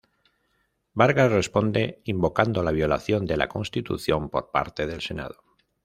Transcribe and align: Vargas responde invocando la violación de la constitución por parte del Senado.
Vargas 0.95 1.31
responde 1.31 2.01
invocando 2.05 2.63
la 2.63 2.71
violación 2.71 3.27
de 3.27 3.37
la 3.37 3.47
constitución 3.47 4.31
por 4.31 4.49
parte 4.49 4.87
del 4.87 4.99
Senado. 5.01 5.43